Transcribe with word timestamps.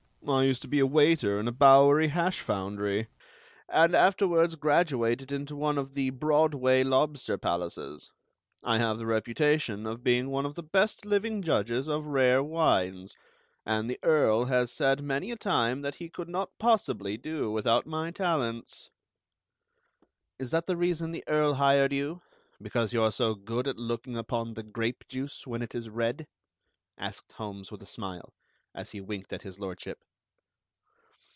I 0.29 0.43
used 0.43 0.61
to 0.61 0.67
be 0.67 0.79
a 0.79 0.85
waiter 0.85 1.39
in 1.39 1.47
a 1.47 1.51
Bowery 1.51 2.09
hash 2.09 2.39
foundry, 2.41 3.07
and 3.67 3.93
afterwards 3.95 4.55
graduated 4.55 5.29
into 5.31 5.55
one 5.57 5.79
of 5.79 5.93
the 5.95 6.11
Broadway 6.11 6.83
lobster 6.83 7.37
palaces. 7.39 8.11
I 8.63 8.77
have 8.77 8.97
the 8.99 9.07
reputation 9.07 9.87
of 9.87 10.03
being 10.03 10.29
one 10.29 10.45
of 10.45 10.53
the 10.53 10.61
best 10.63 11.05
living 11.05 11.41
judges 11.41 11.89
of 11.89 12.05
rare 12.05 12.41
wines; 12.43 13.17
and 13.65 13.89
the 13.89 13.99
Earl 14.03 14.45
has 14.45 14.71
said 14.71 15.03
many 15.03 15.31
a 15.31 15.35
time 15.35 15.81
that 15.81 15.95
he 15.95 16.07
could 16.07 16.29
not 16.29 16.57
possibly 16.59 17.17
do 17.17 17.51
without 17.51 17.87
my 17.87 18.11
talents." 18.11 18.89
"Is 20.39 20.51
that 20.51 20.67
the 20.67 20.77
reason 20.77 21.11
the 21.11 21.23
Earl 21.27 21.55
hired 21.55 21.91
you, 21.91 22.21
because 22.61 22.93
you 22.93 23.01
are 23.01 23.11
so 23.11 23.33
good 23.33 23.67
at 23.67 23.77
looking 23.79 24.15
upon 24.15 24.53
the 24.53 24.63
grape 24.63 25.05
juice 25.09 25.45
when 25.47 25.63
it 25.63 25.73
is 25.75 25.89
red?" 25.89 26.27
asked 26.97 27.31
Holmes 27.33 27.71
with 27.71 27.81
a 27.81 27.87
smile, 27.87 28.33
as 28.75 28.91
he 28.91 29.01
winked 29.01 29.33
at 29.33 29.41
His 29.41 29.59
Lordship. 29.59 29.97